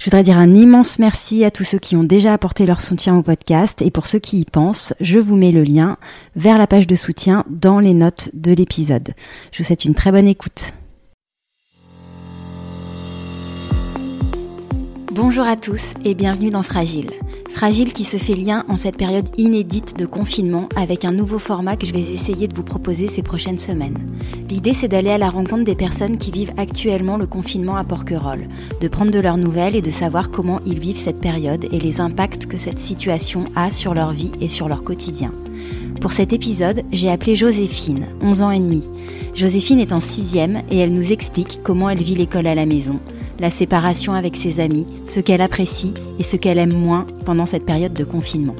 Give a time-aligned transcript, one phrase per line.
[0.00, 3.18] Je voudrais dire un immense merci à tous ceux qui ont déjà apporté leur soutien
[3.18, 5.98] au podcast et pour ceux qui y pensent, je vous mets le lien
[6.36, 9.12] vers la page de soutien dans les notes de l'épisode.
[9.52, 10.72] Je vous souhaite une très bonne écoute.
[15.12, 17.10] Bonjour à tous et bienvenue dans Fragile.
[17.52, 21.76] Fragile qui se fait lien en cette période inédite de confinement avec un nouveau format
[21.76, 23.98] que je vais essayer de vous proposer ces prochaines semaines.
[24.48, 28.48] L'idée c'est d'aller à la rencontre des personnes qui vivent actuellement le confinement à Porquerolles,
[28.80, 32.00] de prendre de leurs nouvelles et de savoir comment ils vivent cette période et les
[32.00, 35.32] impacts que cette situation a sur leur vie et sur leur quotidien.
[36.00, 38.88] Pour cet épisode, j'ai appelé Joséphine, 11 ans et demi.
[39.34, 43.00] Joséphine est en sixième et elle nous explique comment elle vit l'école à la maison,
[43.40, 47.64] la séparation avec ses amis, ce qu'elle apprécie et ce qu'elle aime moins pendant cette
[47.64, 48.56] période de confinement.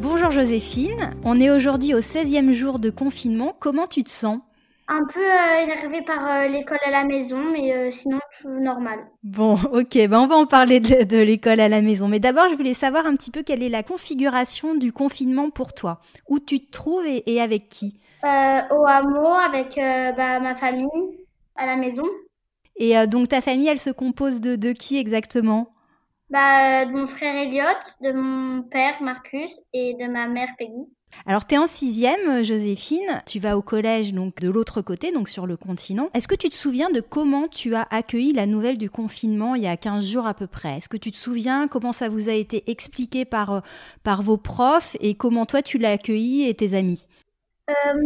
[0.00, 4.40] Bonjour Joséphine, on est aujourd'hui au 16e jour de confinement, comment tu te sens?
[4.88, 8.98] Un peu euh, énervée par euh, l'école à la maison, mais euh, sinon tout normal.
[9.22, 12.08] Bon, ok, ben on va en parler de, l'école à la maison.
[12.08, 15.72] Mais d'abord, je voulais savoir un petit peu quelle est la configuration du confinement pour
[15.72, 16.00] toi.
[16.28, 18.00] Où tu te trouves et, avec qui?
[18.24, 18.26] Au
[18.86, 19.76] hameau, avec
[20.16, 20.88] bah, ma famille,
[21.56, 22.04] à la maison.
[22.76, 25.72] Et euh, donc ta famille, elle se compose de, de qui exactement?
[26.30, 27.62] Bah, De mon frère Elliot,
[28.00, 30.86] de mon père Marcus et de ma mère Peggy.
[31.26, 33.22] Alors, tu es en sixième, euh, Joséphine.
[33.26, 36.08] Tu vas au collège, donc de l'autre côté, donc sur le continent.
[36.14, 39.62] Est-ce que tu te souviens de comment tu as accueilli la nouvelle du confinement il
[39.62, 40.78] y a 15 jours à peu près?
[40.78, 41.68] Est-ce que tu te souviens?
[41.68, 43.60] Comment ça vous a été expliqué par, euh,
[44.02, 44.96] par vos profs?
[45.00, 47.06] Et comment toi tu l'as accueilli et tes amis?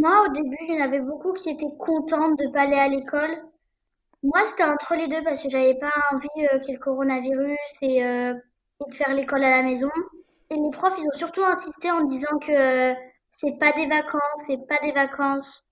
[0.00, 2.74] Moi, au début, il y en avait beaucoup qui étaient contentes de ne pas aller
[2.74, 3.40] à l'école
[4.22, 6.82] moi, c'était entre les deux parce que j'avais pas envie euh, qu'il y ait le
[6.82, 8.34] coronavirus et, euh,
[8.80, 9.90] et de faire l'école à la maison.
[10.50, 12.94] Et les profs, ils ont surtout insisté en disant que euh,
[13.30, 15.62] c'est pas des vacances, c'est pas des vacances.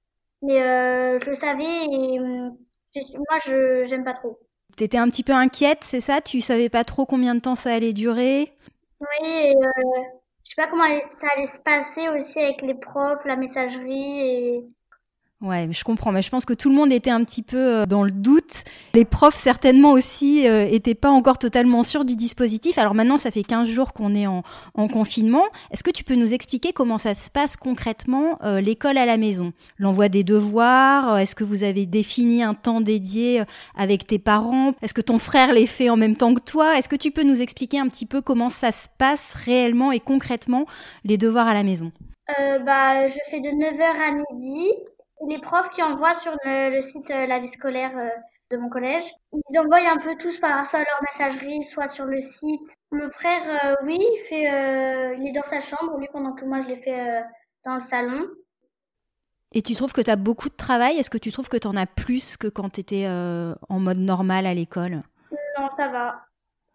[0.42, 2.56] Mais euh, je le savais et hum,
[2.96, 4.38] moi, je j'aime pas trop.
[4.76, 6.20] T'étais un petit peu inquiète, c'est ça?
[6.20, 8.52] Tu savais pas trop combien de temps ça allait durer?
[9.00, 9.54] Oui, et
[10.44, 14.64] je sais pas comment ça allait se passer aussi avec les profs, la messagerie et
[15.44, 17.86] Ouais, je comprends, mais je pense que tout le monde était un petit peu euh,
[17.86, 18.64] dans le doute.
[18.94, 22.78] Les profs certainement aussi euh, étaient pas encore totalement sûrs du dispositif.
[22.78, 25.42] Alors maintenant, ça fait 15 jours qu'on est en, en confinement.
[25.70, 29.18] Est-ce que tu peux nous expliquer comment ça se passe concrètement euh, l'école à la
[29.18, 29.52] maison?
[29.78, 33.42] L'envoi des devoirs Est-ce que vous avez défini un temps dédié
[33.76, 34.72] avec tes parents?
[34.80, 36.78] Est-ce que ton frère les fait en même temps que toi?
[36.78, 40.00] Est-ce que tu peux nous expliquer un petit peu comment ça se passe réellement et
[40.00, 40.64] concrètement
[41.04, 41.92] les devoirs à la maison?
[42.64, 44.72] Bah, je fais de 9h à midi
[45.28, 48.08] les profs qui envoient sur le, site euh, La vie scolaire euh,
[48.50, 52.20] de mon collège, ils envoient un peu tous par soit leur messagerie, soit sur le
[52.20, 52.76] site.
[52.92, 56.60] Mon frère, euh, oui, il, fait, il est dans sa chambre, lui, pendant que moi,
[56.60, 57.22] je l'ai fait
[57.64, 58.26] dans le salon.
[59.52, 60.98] Et tu trouves que tu as beaucoup de travail?
[60.98, 63.98] Est-ce que tu trouves que tu en as plus que quand tu étais en mode
[63.98, 65.00] normal à l'école?
[65.58, 66.20] Non, ça va.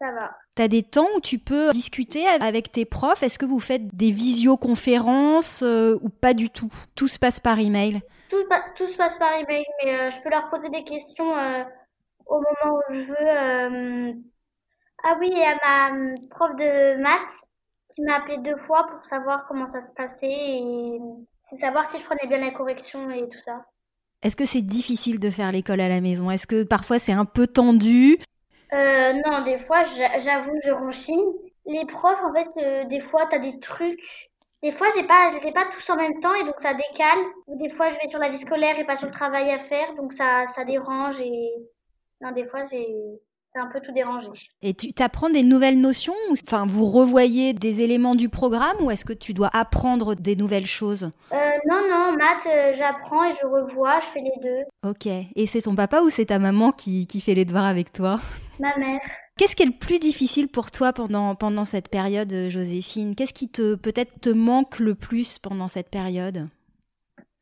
[0.01, 0.31] Ça va.
[0.55, 3.21] Tu as des temps où tu peux discuter avec tes profs?
[3.21, 6.71] Est-ce que vous faites des visioconférences ou pas du tout?
[6.95, 8.43] Tout se passe par email tout,
[8.75, 11.63] tout se passe par email, mais euh, je peux leur poser des questions euh,
[12.25, 13.15] au moment où je veux.
[13.19, 14.13] Euh.
[15.03, 17.41] Ah oui, il y a ma prof de maths
[17.89, 20.99] qui m'a appelé deux fois pour savoir comment ça se passait et
[21.41, 23.65] c'est savoir si je prenais bien la correction et tout ça.
[24.21, 26.29] Est-ce que c'est difficile de faire l'école à la maison?
[26.29, 28.17] Est-ce que parfois c'est un peu tendu?
[28.71, 31.23] Non, des fois, j'avoue, je ronchine.
[31.65, 34.29] Les profs, en fait, des fois, tu as des trucs
[34.63, 37.19] des fois, j'ai pas, je les pas tous en même temps et donc ça décale.
[37.47, 39.59] Ou des fois, je vais sur la vie scolaire et pas sur le travail à
[39.59, 41.49] faire, donc ça, ça dérange et
[42.21, 42.85] non, des fois, j'ai,
[43.53, 44.27] c'est un peu tout dérangé.
[44.61, 49.05] Et tu t'apprends des nouvelles notions Enfin, vous revoyez des éléments du programme ou est-ce
[49.05, 51.09] que tu dois apprendre des nouvelles choses?
[51.31, 51.37] Euh,
[51.67, 54.89] Non, non, maths, euh, j'apprends et je revois, je fais les deux.
[54.89, 55.07] Ok.
[55.07, 58.19] Et c'est son papa ou c'est ta maman qui, qui fait les devoirs avec toi?
[58.59, 58.99] Ma mère.
[59.39, 63.15] Qu'est-ce qui est le plus difficile pour toi pendant, pendant cette période, Joséphine?
[63.15, 66.49] Qu'est-ce qui te peut-être te manque le plus pendant cette période?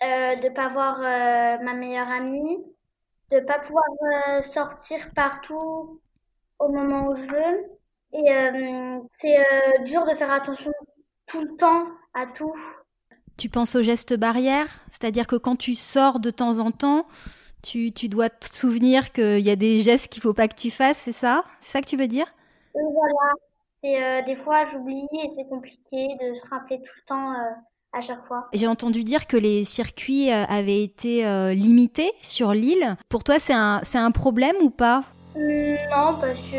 [0.03, 2.63] Euh, De ne pas voir euh, ma meilleure amie,
[3.31, 3.83] de ne pas pouvoir
[4.13, 5.99] euh, sortir partout
[6.59, 7.65] au moment où je veux.
[8.13, 10.71] Et c'est dur de faire attention
[11.25, 12.53] tout le temps à tout.
[13.37, 14.81] Tu penses aux gestes barrières?
[14.91, 17.07] C'est-à-dire que quand tu sors de temps en temps,
[17.61, 20.71] tu, tu dois te souvenir qu'il y a des gestes qu'il faut pas que tu
[20.71, 21.43] fasses, c'est ça?
[21.59, 22.27] C'est ça que tu veux dire?
[22.75, 23.33] Oui, voilà.
[23.83, 27.53] Et euh, des fois, j'oublie et c'est compliqué de se rappeler tout le temps euh,
[27.93, 28.47] à chaque fois.
[28.53, 31.23] J'ai entendu dire que les circuits euh, avaient été
[31.53, 32.95] limités sur l'île.
[33.09, 35.03] Pour toi, c'est un, c'est un problème ou pas?
[35.35, 36.57] Non, parce que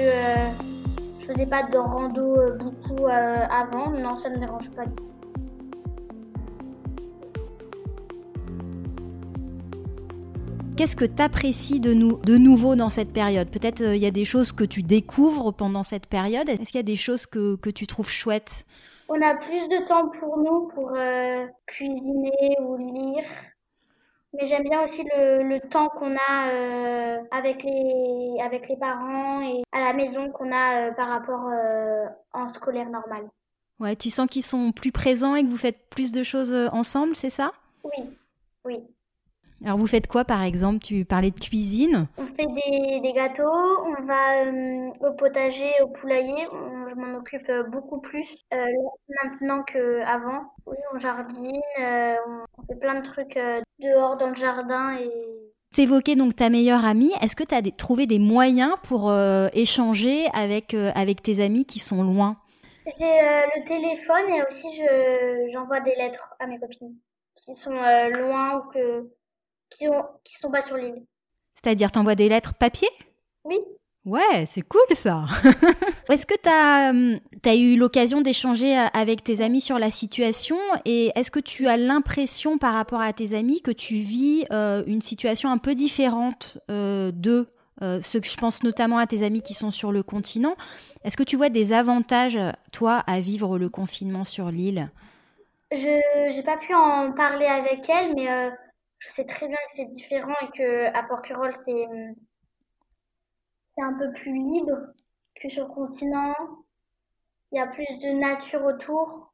[1.21, 3.91] je faisais pas de rando beaucoup avant.
[3.91, 5.11] Non, ça me dérange pas du tout.
[10.79, 13.51] Qu'est-ce que tu apprécies de, nous, de nouveau dans cette période?
[13.51, 16.49] Peut-être il y a des choses que tu découvres pendant cette période.
[16.49, 18.65] Est-ce qu'il y a des choses que, que, tu trouves chouettes?
[19.09, 20.93] On a plus de temps pour nous, pour
[21.67, 23.25] cuisiner ou lire.
[24.35, 29.43] Mais j'aime bien aussi le, le temps qu'on a euh, avec, les, avec les parents
[29.43, 33.29] et à la maison qu'on a euh, par rapport euh, en scolaire normal.
[33.81, 37.17] Ouais, tu sens qu'ils sont plus présents et que vous faites plus de choses ensemble,
[37.17, 37.53] c'est ça?
[37.83, 38.05] Oui,
[38.65, 38.77] oui.
[39.65, 40.79] Alors vous faites quoi par exemple?
[40.79, 45.89] Tu parlais de cuisine On fait des, des gâteaux, on va euh, au potager, au
[45.89, 46.47] poulailler,
[46.89, 48.67] je m'en occupe euh, beaucoup plus euh,
[49.23, 50.53] maintenant qu'avant.
[50.67, 52.15] Oui, on jardine, euh,
[52.57, 53.39] on fait plein de trucs
[53.81, 55.11] dehors dans le jardin et
[55.75, 57.13] T'évoquais donc ta meilleure amie.
[57.21, 59.13] Est-ce que tu as trouvé des moyens pour
[59.53, 62.39] échanger avec, avec tes amis qui sont loin?
[62.87, 66.97] J'ai le téléphone et aussi je, j'envoie des lettres à mes copines
[67.35, 69.11] qui sont loin ou que
[69.71, 71.03] qui, ont, qui sont pas sur l'île.
[71.55, 72.89] C'est-à-dire, t'envoies des lettres papier?
[73.45, 73.59] Oui.
[74.05, 75.25] Ouais, c'est cool ça.
[76.09, 80.57] est-ce que tu as, as, eu l'occasion d'échanger avec tes amis sur la situation?
[80.85, 84.83] Et est-ce que tu as l'impression par rapport à tes amis que tu vis euh,
[84.87, 87.49] une situation un peu différente euh, d'eux
[87.81, 90.57] euh, ce que je pense notamment à tes amis qui sont sur le continent?
[91.05, 92.39] Est-ce que tu vois des avantages,
[92.73, 94.91] toi, à vivre le confinement sur l'île?
[95.71, 98.51] Je n'ai pas pu en parler avec elle, mais euh,
[98.99, 101.87] je sais très bien que c'est différent et que à Porquerolles c'est
[103.75, 104.79] c'est un peu plus libre
[105.41, 106.35] que sur le continent.
[107.53, 109.33] Il y a plus de nature autour.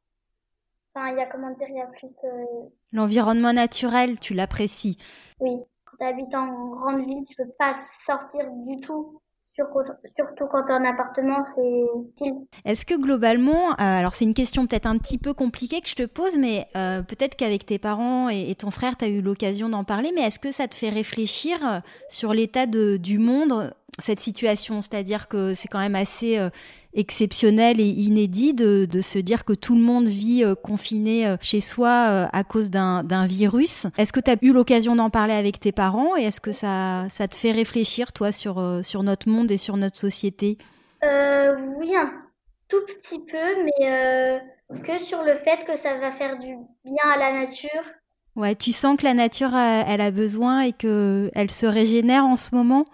[0.93, 2.15] Enfin, il y a comment dire, il y a plus.
[2.23, 2.69] Euh...
[2.93, 4.97] L'environnement naturel, tu l'apprécies.
[5.39, 7.73] Oui, quand tu habites en grande ville, tu peux pas
[8.05, 9.21] sortir du tout
[9.55, 12.25] surtout quand es en appartement, c'est.
[12.65, 15.95] Est-ce que globalement, euh, alors c'est une question peut-être un petit peu compliquée que je
[15.95, 19.69] te pose, mais euh, peut-être qu'avec tes parents et, ton frère, tu as eu l'occasion
[19.69, 21.79] d'en parler, mais est-ce que ça te fait réfléchir euh,
[22.09, 24.81] sur l'état du monde, cette situation?
[24.81, 26.37] C'est-à-dire que c'est quand même assez
[26.95, 31.37] exceptionnel et inédit de, de, se dire que tout le monde vit euh, confiné euh,
[31.41, 33.87] chez soi euh, à cause d'un virus.
[33.97, 37.05] Est-ce que tu as eu l'occasion d'en parler avec tes parents et est-ce que ça,
[37.09, 40.57] ça te fait réfléchir, toi, sur, sur notre monde et sur notre société?
[41.03, 42.11] Euh, Oui, un
[42.69, 44.41] tout petit peu, mais
[44.83, 47.83] que sur le fait que ça va faire du bien à la nature.
[48.35, 52.55] Ouais, tu sens que la nature, elle a besoin et qu'elle se régénère en ce
[52.55, 52.85] moment?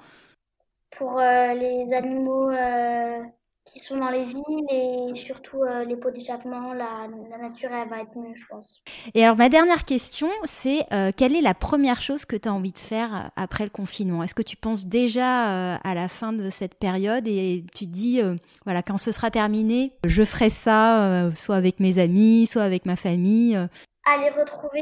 [0.98, 2.51] Pour les animaux
[3.65, 7.89] qui sont dans les villes et surtout euh, les pots d'échappement, la, la, nature, elle
[7.89, 8.81] va être mieux, je pense.
[9.13, 12.53] Et alors, ma dernière question, c'est euh, quelle est la première chose que tu as
[12.53, 14.23] envie de faire euh, après le confinement?
[14.23, 17.91] Est-ce que tu penses déjà euh, à la fin de cette période et tu te
[17.91, 18.21] dis,
[18.65, 22.95] voilà, quand ce sera terminé, je ferai ça, soit avec mes amis, soit avec ma
[22.95, 23.55] famille
[24.05, 24.81] Aller retrouver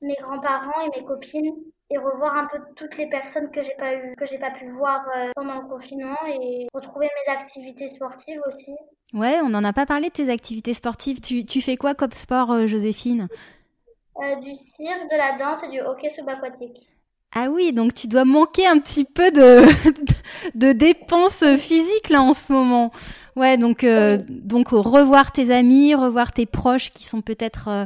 [0.00, 1.52] mes grands-parents et mes copines
[1.90, 4.68] et revoir un peu toutes les personnes que j'ai pas eu, que j'ai pas pu
[4.70, 8.74] voir euh, pendant le confinement et retrouver mes activités sportives aussi.
[9.14, 11.20] Ouais, on n'en a pas parlé de tes activités sportives.
[11.20, 13.28] Tu, tu fais quoi comme sport, euh, Joséphine?
[14.18, 16.90] Euh, Du cirque, de la danse et du hockey subaquatique.
[17.38, 19.60] Ah oui, donc tu dois manquer un petit peu de,
[20.54, 22.92] de dépenses physiques là en ce moment.
[23.36, 27.84] Ouais, donc euh, donc revoir tes amis, revoir tes proches qui sont peut-être euh,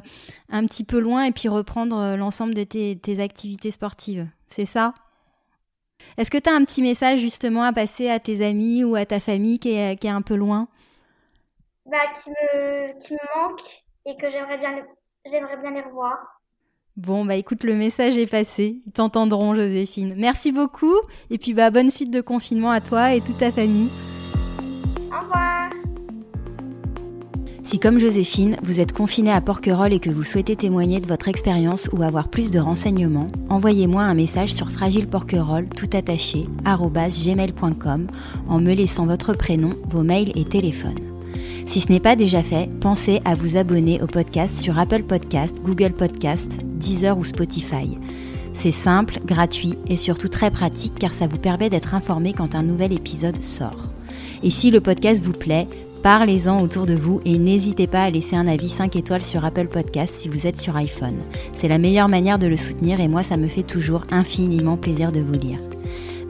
[0.51, 4.29] un petit peu loin et puis reprendre euh, l'ensemble de tes, tes, activités sportives.
[4.47, 4.95] C'est ça?
[6.17, 9.05] Est-ce que tu as un petit message justement à passer à tes amis ou à
[9.05, 10.69] ta famille qui est, qui est un peu loin?
[11.87, 14.87] Bah qui me qui me manque et que j'aimerais bien
[15.27, 16.40] j'aimerais bien les revoir.
[16.97, 18.81] Bon, bah écoute, le message est passé.
[18.87, 20.15] Ils t'entendront, Joséphine.
[20.17, 20.97] Merci beaucoup.
[21.31, 23.89] Et puis, bah, bonne suite de confinement à toi et toute ta famille.
[25.11, 25.71] Au revoir.
[27.63, 31.29] Si, comme Joséphine, vous êtes confiné à Porquerolles et que vous souhaitez témoigner de votre
[31.29, 38.09] expérience ou avoir plus de renseignements, envoyez-moi un message sur fragileporquerolles tout attaché, gmail.com
[38.49, 41.10] en me laissant votre prénom, vos mails et téléphone.
[41.67, 45.57] Si ce n'est pas déjà fait, pensez à vous abonner au podcast sur Apple Podcast,
[45.63, 47.99] Google Podcast, Deezer ou Spotify.
[48.53, 52.63] C'est simple, gratuit et surtout très pratique car ça vous permet d'être informé quand un
[52.63, 53.89] nouvel épisode sort.
[54.43, 55.67] Et si le podcast vous plaît,
[56.03, 59.67] Parlez-en autour de vous et n'hésitez pas à laisser un avis 5 étoiles sur Apple
[59.67, 61.19] Podcast si vous êtes sur iPhone.
[61.53, 65.13] C'est la meilleure manière de le soutenir et moi ça me fait toujours infiniment plaisir
[65.13, 65.59] de vous lire.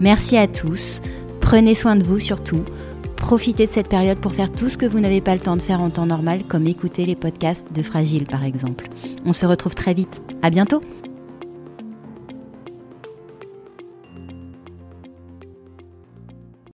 [0.00, 1.02] Merci à tous,
[1.40, 2.64] prenez soin de vous surtout.
[3.20, 5.62] Profitez de cette période pour faire tout ce que vous n'avez pas le temps de
[5.62, 8.88] faire en temps normal, comme écouter les podcasts de Fragile par exemple.
[9.24, 10.20] On se retrouve très vite.
[10.42, 10.80] À bientôt!